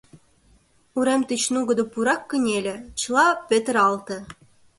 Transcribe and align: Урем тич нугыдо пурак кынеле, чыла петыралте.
Урем 0.97 1.21
тич 1.27 1.43
нугыдо 1.53 1.83
пурак 1.93 2.21
кынеле, 2.29 2.75
чыла 2.99 3.27
петыралте. 3.47 4.17